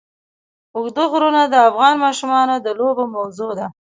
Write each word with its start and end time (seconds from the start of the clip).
اوږده 0.75 1.03
غرونه 1.11 1.41
د 1.47 1.55
افغان 1.69 1.95
ماشومانو 2.05 2.55
د 2.65 2.67
لوبو 2.79 3.03
موضوع 3.15 3.51
ده. 3.59 3.67